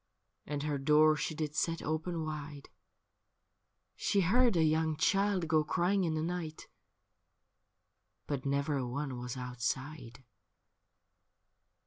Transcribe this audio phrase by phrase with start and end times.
[0.47, 2.69] And her door she did set open wide:
[3.95, 6.67] She heard a young child go crying in the night,
[8.25, 10.23] But never a one was outside.